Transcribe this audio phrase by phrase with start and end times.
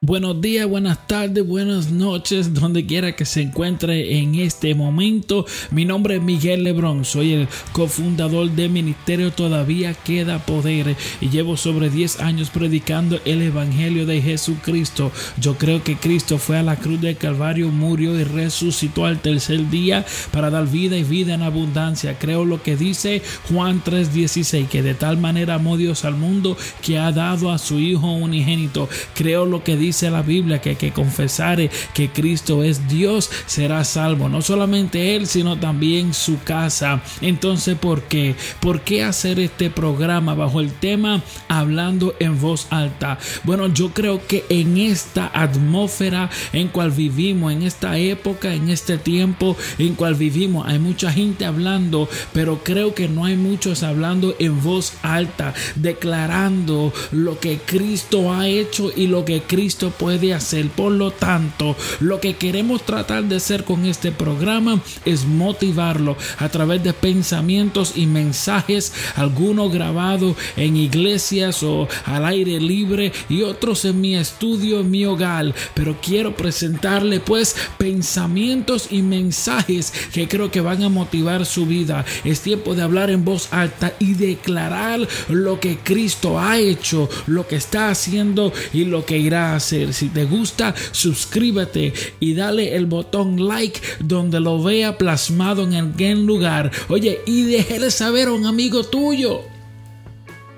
[0.00, 5.44] Buenos días, buenas tardes, buenas noches, donde quiera que se encuentre en este momento.
[5.72, 11.56] Mi nombre es Miguel Lebrón, soy el cofundador del Ministerio Todavía Queda Poder y llevo
[11.56, 15.10] sobre 10 años predicando el Evangelio de Jesucristo.
[15.36, 19.68] Yo creo que Cristo fue a la cruz del Calvario, murió y resucitó al tercer
[19.68, 22.20] día para dar vida y vida en abundancia.
[22.20, 27.00] Creo lo que dice Juan 3:16, que de tal manera amó Dios al mundo que
[27.00, 28.88] ha dado a su Hijo unigénito.
[29.16, 33.84] Creo lo que dice dice la Biblia que que confesare que Cristo es Dios será
[33.84, 34.28] salvo.
[34.28, 37.02] No solamente él, sino también su casa.
[37.20, 38.34] Entonces, ¿por qué?
[38.60, 43.18] ¿Por qué hacer este programa bajo el tema hablando en voz alta?
[43.44, 48.98] Bueno, yo creo que en esta atmósfera en cual vivimos, en esta época, en este
[48.98, 54.34] tiempo en cual vivimos, hay mucha gente hablando, pero creo que no hay muchos hablando
[54.38, 60.68] en voz alta, declarando lo que Cristo ha hecho y lo que Cristo puede hacer.
[60.70, 66.48] Por lo tanto, lo que queremos tratar de hacer con este programa es motivarlo a
[66.48, 73.84] través de pensamientos y mensajes, algunos grabados en iglesias o al aire libre y otros
[73.84, 75.54] en mi estudio, en mi hogar.
[75.74, 82.04] Pero quiero presentarle pues pensamientos y mensajes que creo que van a motivar su vida.
[82.24, 87.46] Es tiempo de hablar en voz alta y declarar lo que Cristo ha hecho, lo
[87.46, 89.60] que está haciendo y lo que irá a.
[89.68, 96.26] Si te gusta, suscríbete y dale el botón like donde lo vea plasmado en algún
[96.26, 96.70] lugar.
[96.88, 99.42] Oye, y déjale saber a un amigo tuyo.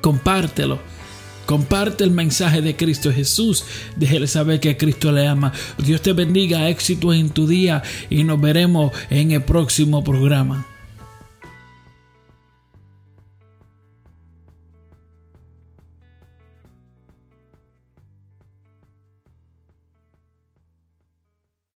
[0.00, 0.78] Compártelo.
[1.46, 3.64] Comparte el mensaje de Cristo Jesús.
[3.96, 5.52] Déjele saber que Cristo le ama.
[5.78, 10.66] Dios te bendiga, éxito en tu día y nos veremos en el próximo programa.